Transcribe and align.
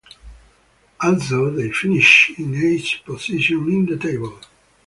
Also 0.99 1.51
they 1.51 1.71
finished 1.71 2.31
in 2.39 2.55
eighth 2.55 3.05
position 3.05 3.69
in 3.71 3.85
the 3.85 3.97
table. 3.97 4.39